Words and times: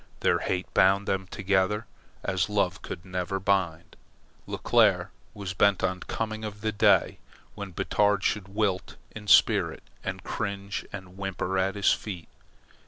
Their 0.21 0.39
hate 0.39 0.65
bound 0.73 1.07
them 1.07 1.27
together 1.27 1.85
as 2.23 2.49
love 2.49 2.81
could 2.81 3.05
never 3.05 3.39
bind. 3.39 3.95
Leclere 4.47 5.11
was 5.35 5.53
bent 5.53 5.83
on 5.83 5.99
the 5.99 6.05
coming 6.07 6.43
of 6.43 6.61
the 6.61 6.71
day 6.71 7.19
when 7.53 7.69
Batard 7.71 8.23
should 8.23 8.47
wilt 8.47 8.95
in 9.11 9.27
spirit 9.27 9.83
and 10.03 10.23
cringe 10.23 10.87
and 10.91 11.19
whimper 11.19 11.55
at 11.59 11.75
his 11.75 11.93
feet. 11.93 12.29